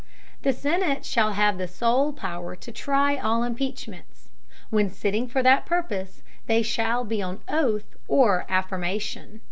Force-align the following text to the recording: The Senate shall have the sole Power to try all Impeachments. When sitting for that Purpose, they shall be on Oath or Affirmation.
The 0.41 0.51
Senate 0.51 1.05
shall 1.05 1.33
have 1.33 1.59
the 1.59 1.67
sole 1.67 2.11
Power 2.11 2.55
to 2.55 2.71
try 2.71 3.17
all 3.17 3.43
Impeachments. 3.43 4.29
When 4.71 4.89
sitting 4.89 5.27
for 5.27 5.43
that 5.43 5.67
Purpose, 5.67 6.23
they 6.47 6.63
shall 6.63 7.03
be 7.05 7.21
on 7.21 7.41
Oath 7.47 7.95
or 8.07 8.47
Affirmation. 8.49 9.39